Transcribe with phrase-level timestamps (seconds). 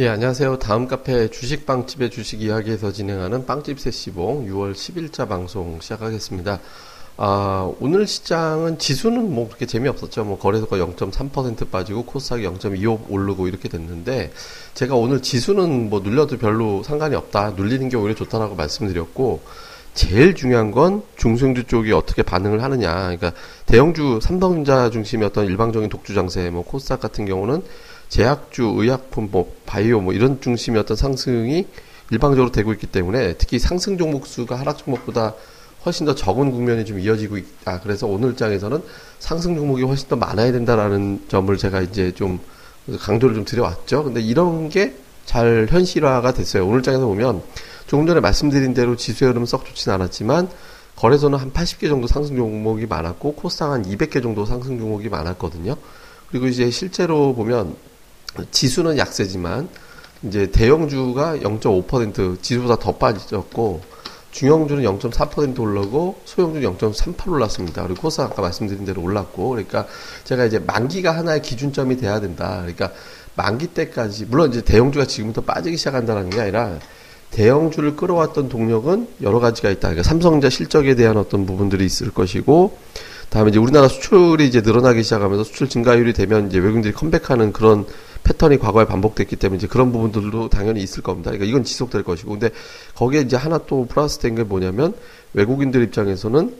[0.00, 0.58] 예, 안녕하세요.
[0.58, 6.58] 다음 카페 주식빵집의 주식 이야기에서 진행하는 빵집 세시봉 6월 10일자 방송 시작하겠습니다.
[7.16, 10.24] 아, 오늘 시장은 지수는 뭐 그렇게 재미없었죠.
[10.24, 14.32] 뭐 거래소가 0.3% 빠지고 코스닥이 0.25 오르고 이렇게 됐는데
[14.74, 17.50] 제가 오늘 지수는 뭐 눌려도 별로 상관이 없다.
[17.50, 19.42] 눌리는 게 오히려 좋다라고 말씀드렸고
[19.94, 22.92] 제일 중요한 건 중소형주 쪽이 어떻게 반응을 하느냐.
[22.94, 23.32] 그러니까
[23.66, 27.62] 대형주 삼성전자 중심의 어떤 일방적인 독주 장세, 뭐 코스닥 같은 경우는
[28.08, 31.66] 제약주, 의약품, 뭐 바이오 뭐 이런 중심의 어떤 상승이
[32.10, 35.34] 일방적으로 되고 있기 때문에 특히 상승 종목 수가 하락 종목보다
[35.84, 37.80] 훨씬 더 적은 국면이 좀 이어지고 있다.
[37.80, 38.82] 그래서 오늘 장에서는
[39.18, 42.40] 상승 종목이 훨씬 더 많아야 된다라는 점을 제가 이제 좀
[43.00, 44.04] 강조를 좀 드려왔죠.
[44.04, 46.66] 근데 이런 게 잘 현실화가 됐어요.
[46.66, 47.42] 오늘 장에서 보면
[47.86, 50.48] 조금 전에 말씀드린 대로 지수의 흐름은 썩 좋지는 않았지만
[50.96, 55.76] 거래소는 한 80개 정도 상승 종목이 많았고 코스닥 한 200개 정도 상승 종목이 많았거든요.
[56.30, 57.74] 그리고 이제 실제로 보면
[58.50, 59.68] 지수는 약세지만
[60.24, 63.82] 이제 대형주가 0.5% 지수보다 더 빠졌고
[64.34, 67.84] 중형주는 0.4% 올라고 소형주는 0.38 올랐습니다.
[67.84, 69.86] 그리고 코스 아까 말씀드린 대로 올랐고 그러니까
[70.24, 72.58] 제가 이제 만기가 하나의 기준점이 돼야 된다.
[72.62, 72.90] 그러니까
[73.36, 76.78] 만기 때까지 물론 이제 대형주가 지금부터 빠지기 시작한다는 게 아니라
[77.30, 79.88] 대형주를 끌어왔던 동력은 여러 가지가 있다.
[79.88, 82.76] 그러니까 삼성전자 실적에 대한 어떤 부분들이 있을 것이고
[83.28, 87.86] 다음에 이제 우리나라 수출이 이제 늘어나기 시작하면서 수출 증가율이 되면 이제 외국인들이 컴백하는 그런
[88.24, 91.30] 패턴이 과거에 반복됐기 때문에 이제 그런 부분들도 당연히 있을 겁니다.
[91.30, 92.30] 그러니까 이건 지속될 것이고.
[92.30, 92.50] 근데
[92.94, 94.94] 거기에 이제 하나 또 플러스 된 게 뭐냐면
[95.34, 96.56] 외국인들 입장에서는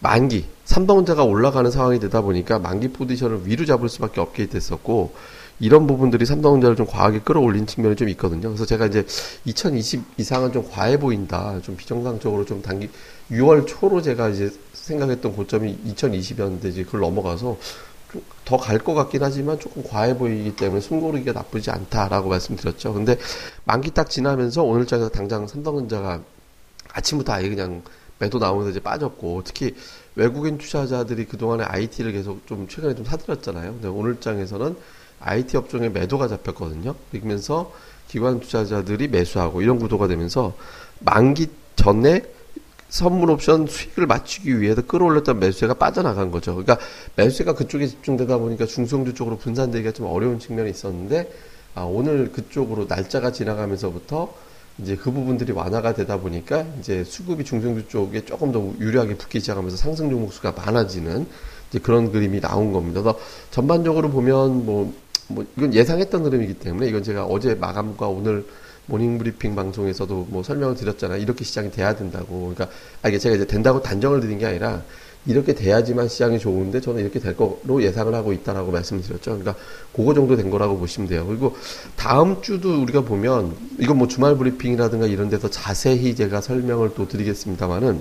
[0.00, 5.12] 만기, 삼성전자가 올라가는 상황이 되다 보니까 만기 포지션을 위로 잡을 수밖에 없게 됐었고
[5.60, 8.42] 이런 부분들이 삼성전자를 좀 과하게 끌어올린 측면이 좀 있거든요.
[8.48, 9.04] 그래서 제가 이제
[9.44, 11.58] 2020 이상은 좀 과해 보인다.
[11.62, 12.88] 좀 비정상적으로 좀 단기
[13.32, 17.58] 6월 초로 제가 이제 생각했던 고점이 2020이었는데 이제 그걸 넘어가서
[18.48, 22.94] 더 갈 것 같긴 하지만 조금 과해 보이기 때문에 숨고르기가 나쁘지 않다라고 말씀드렸죠.
[22.94, 23.18] 근데
[23.64, 26.22] 만기 딱 지나면서 오늘 장에서 당장 삼성전자가
[26.94, 27.82] 아침부터 아예 그냥
[28.18, 29.74] 매도 나오면서 이제 빠졌고 특히
[30.14, 33.72] 외국인 투자자들이 그동안에 IT를 계속 좀 최근에 좀 사들였잖아요.
[33.74, 34.76] 근데 오늘 장에서는
[35.20, 36.94] IT 업종에 매도가 잡혔거든요.
[37.10, 37.70] 그러면서
[38.08, 40.54] 기관 투자자들이 매수하고 이런 구도가 되면서
[41.00, 42.22] 만기 전에
[42.88, 46.54] 선물 옵션 수익을 맞추기 위해서 끌어올렸던 매수세가 빠져나간 거죠.
[46.54, 46.78] 그러니까
[47.16, 51.30] 매수세가 그쪽에 집중되다 보니까 중소형주 쪽으로 분산되기가 좀 어려운 측면이 있었는데
[51.74, 54.32] 아, 오늘 그쪽으로 날짜가 지나가면서부터
[54.78, 59.76] 이제 그 부분들이 완화가 되다 보니까 이제 수급이 중소형주 쪽에 조금 더 유리하게 붙기 시작하면서
[59.76, 61.26] 상승 종목 수가 많아지는
[61.68, 63.02] 이제 그런 그림이 나온 겁니다.
[63.02, 63.18] 그래서
[63.50, 64.94] 전반적으로 보면 뭐,
[65.26, 68.46] 뭐 이건 예상했던 흐름이기 때문에 이건 제가 어제 마감과 오늘
[68.88, 71.20] 모닝 브리핑 방송에서도 뭐 설명을 드렸잖아요.
[71.20, 72.52] 이렇게 시장이 돼야 된다고.
[72.54, 72.68] 그러니까
[73.02, 74.82] 아 이게 제가 이제 된다고 단정을 드린 게 아니라
[75.26, 79.32] 이렇게 돼야지만 시장이 좋은데 저는 이렇게 될 거로 예상을 하고 있다라고 말씀을 드렸죠.
[79.32, 79.54] 그러니까
[79.94, 81.26] 그거 정도 된 거라고 보시면 돼요.
[81.26, 81.54] 그리고
[81.96, 88.00] 다음 주도 우리가 보면 이건 뭐 주말 브리핑이라든가 이런 데서 자세히 제가 설명을 또 드리겠습니다만은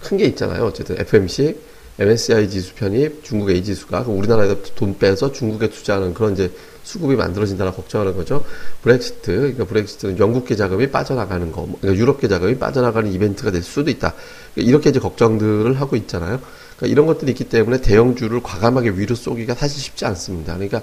[0.00, 0.64] 큰 게 있잖아요.
[0.64, 1.56] 어쨌든 FOMC
[1.98, 6.50] MSCI 지수 편입, 중국 A 지수가 우리나라에서 돈 빼서 중국에 투자하는 그런 이제
[6.82, 8.44] 수급이 만들어진다라 걱정하는 거죠.
[8.82, 13.90] 브렉시트, 그러니까 브렉시트는 영국계 자금이 빠져나가는 거, 뭐, 그러니까 유럽계 자금이 빠져나가는 이벤트가 될 수도
[13.90, 14.14] 있다.
[14.54, 16.40] 그러니까 이렇게 이제 걱정들을 하고 있잖아요.
[16.76, 20.54] 그러니까 이런 것들이 있기 때문에 대형주를 과감하게 위로 쏘기가 사실 쉽지 않습니다.
[20.54, 20.82] 그러니까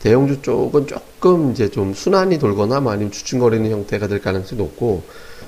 [0.00, 5.02] 대형주 쪽은 조금 이제 좀 순환이 돌거나 뭐 아니면 주춤거리는 형태가 될 가능성이 높고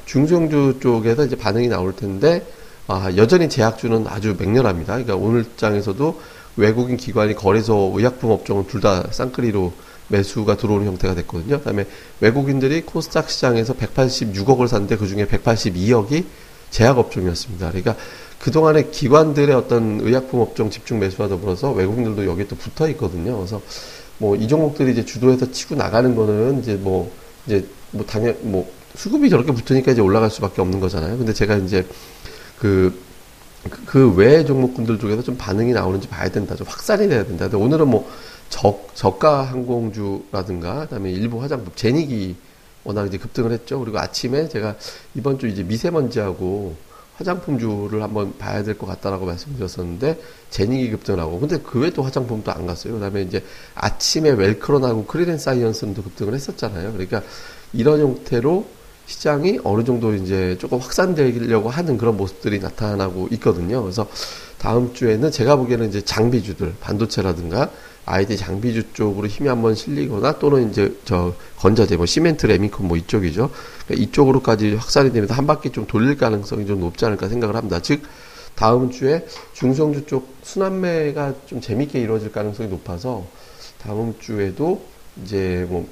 [0.07, 2.45] 중소형주 쪽에서 이제 반응이 나올 텐데
[2.89, 4.95] 아, 여전히 제약주는 아주 맹렬합니다.
[4.95, 6.21] 그러니까 오늘 장에서도
[6.57, 9.73] 외국인 기관이 거래소 의약품 업종은 둘다 쌍끌이로
[10.09, 11.59] 매수가 들어오는 형태가 됐거든요.
[11.59, 11.87] 그다음에
[12.21, 16.25] 외국인들이 코스닥 시장에서 186억을 샀는데 그 중에 182억이
[16.71, 17.69] 제약 업종이었습니다.
[17.69, 17.97] 그러니까
[18.39, 23.37] 그동안에 기관들의 어떤 의약품 업종 집중 매수와 더불어서 외국인들도 여기에 또 붙어 있거든요.
[23.37, 23.61] 그래서
[24.19, 27.13] 뭐 이 종목들이 이제 주도해서 치고 나가는 거는 이제 뭐
[27.47, 31.19] 이제 뭐 당연 뭐 수급이 저렇게 붙으니까 이제 올라갈 수밖에 없는 거잖아요.
[31.19, 31.87] 근데 제가 이제
[32.59, 32.95] 그,
[33.87, 36.55] 그 외의 종목군들 중에서 좀 반응이 나오는지 봐야 된다.
[36.57, 37.49] 좀 확산이 돼야 된다.
[37.49, 38.09] 근데 오늘은 뭐
[38.49, 42.37] 저, 저가 항공주라든가, 그 다음에 일부 화장품, 제닉이
[42.85, 43.79] 워낙 이제 급등을 했죠.
[43.81, 44.77] 그리고 아침에 제가
[45.15, 46.75] 이번 주 이제 미세먼지하고
[47.17, 50.21] 화장품주를 한번 봐야 될 것 같다라고 말씀드렸었는데
[50.51, 52.95] 제닉이 급등하고 근데 그 외에 또 화장품도 안 갔어요.
[52.95, 53.45] 그다음에 이제
[53.75, 56.93] 아침에 웰크론하고 크리덴 사이언스도 급등을 했었잖아요.
[56.93, 57.23] 그러니까
[57.73, 58.67] 이런 형태로
[59.07, 63.83] 시장이 어느 정도 이제 조금 확산되려고 하는 그런 모습들이 나타나고 있거든요.
[63.83, 64.07] 그래서
[64.59, 67.71] 다음 주에는 제가 보기에는 이제 장비주들, 반도체라든가
[68.05, 73.51] 아이디 장비주 쪽으로 힘이 한번 실리거나 또는 이제 저 건자재 뭐 시멘트 레미콘 뭐 이쪽이죠.
[73.87, 77.81] 그러니까 이쪽으로까지 확산이 되면서 한 바퀴 좀 돌릴 가능성이 좀 높지 않을까 생각을 합니다.
[77.81, 78.03] 즉
[78.55, 83.25] 다음 주에 중성주 쪽 순환매가 좀 재밌게 이루어질 가능성이 높아서
[83.81, 84.85] 다음 주에도
[85.23, 85.89] 이제 뭐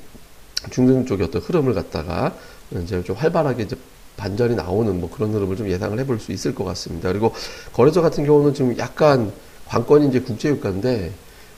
[0.71, 2.35] 중등 쪽의 어떤 흐름을 갖다가
[2.83, 3.77] 이제 좀 활발하게 이제
[4.17, 7.09] 반전이 나오는 뭐 그런 흐름을 좀 예상을 해볼 수 있을 것 같습니다.
[7.11, 7.33] 그리고
[7.73, 9.33] 거래소 같은 경우는 지금 약간
[9.67, 11.13] 관건이 이제 국제유가인데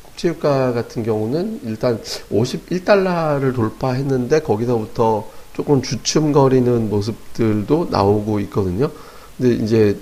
[0.04, 2.00] 국제유가 같은 경우는 일단
[2.30, 8.90] 51달러를 돌파했는데 거기서부터 조금 주춤거리는 모습들도 나오고 있거든요.
[9.36, 9.98] 근데 이제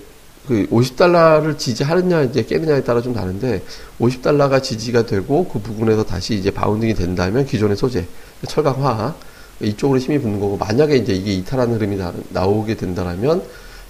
[0.46, 3.62] 그 50달러를 지지하느냐 이제 깨느냐에 따라 좀 다른데
[4.00, 8.06] 50달러가 지지가 되고 그 부분에서 다시 이제 바운딩이 된다면 기존의 소재
[8.48, 9.14] 철강화
[9.60, 13.42] 이쪽으로 힘이 붙는 거고 만약에 이제 이게 이탈하는 흐름이 나, 나오게 된다라면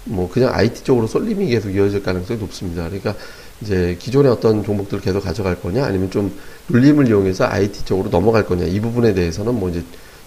[0.05, 2.83] 뭐 그냥 IT 쪽으로 쏠림이 계속 이어질 가능성이 높습니다.
[2.85, 3.15] 그러니까
[3.61, 6.35] 이제 기존의 어떤 종목들을 계속 가져갈 거냐 아니면 좀
[6.69, 9.83] 눌림을 이용해서 IT 쪽으로 넘어갈 거냐 이 부분에 대해서는 뭐 이제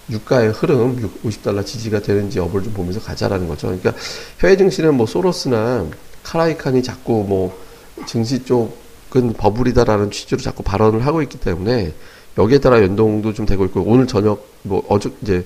[0.09, 3.67] 유가의 흐름 50달러 지지가 되는지 여부를 좀 보면서 가자라는 거죠.
[3.67, 3.93] 그러니까
[4.41, 5.85] 해외 증시는 뭐 소로스나
[6.23, 7.57] 카라이칸이 자꾸 뭐
[8.05, 11.93] 증시 쪽은 버블이다라는 취지로 자꾸 발언을 하고 있기 때문에
[12.37, 15.45] 여기에 따라 연동도 좀 되고 있고 오늘 저녁 뭐 어저 이제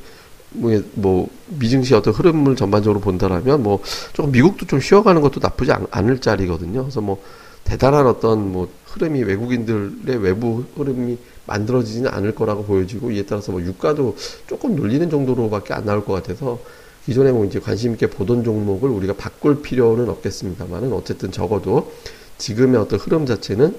[0.52, 3.80] 뭐, 뭐 미증시 어떤 흐름을 전반적으로 본다라면 뭐
[4.14, 6.82] 조금 미국도 좀 쉬어가는 것도 나쁘지 않, 않을 자리거든요.
[6.82, 7.22] 그래서 뭐
[7.64, 14.16] 대단한 어떤 뭐 흐름이 외국인들의 외부 흐름이 만들어지지는 않을 거라고 보여지고 이에 따라서 뭐 유가도
[14.48, 16.60] 조금 눌리는 정도로밖에 안 나올 것 같아서
[17.06, 21.92] 기존에 뭐 이제 관심 있게 보던 종목을 우리가 바꿀 필요는 없겠습니다만은 어쨌든 적어도
[22.38, 23.76] 지금의 어떤 흐름 자체는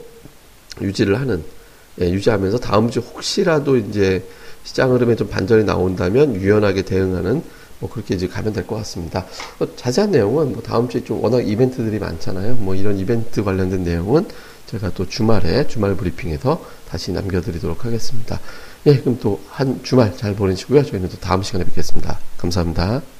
[0.81, 1.43] 유지를 하는
[2.01, 4.25] 예, 유지하면서 다음 주 혹시라도 이제
[4.65, 7.43] 시장 흐름에 좀 반전이 나온다면 유연하게 대응하는
[7.81, 9.27] 뭐 그렇게 이제 가면 될 것 같습니다.
[9.59, 12.57] 어, 자세한 내용은 뭐 다음 주에 좀 워낙 이벤트들이 많잖아요.
[12.57, 14.27] 뭐 이런 이벤트 관련된 내용은
[14.67, 18.39] 제가 또 주말에 주말 브리핑에서 다시 남겨드리도록 하겠습니다.
[18.87, 20.85] 예, 그럼 또 한 주말 잘 보내시고요.
[20.85, 22.19] 저희는 또 다음 시간에 뵙겠습니다.
[22.39, 23.19] 감사합니다.